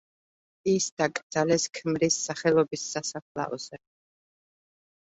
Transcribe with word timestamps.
ის 0.71 0.87
დაკრძალეს 1.01 1.69
ქმრის 1.79 2.19
სახელობის 2.31 2.89
სასაფლაოზე. 2.97 3.85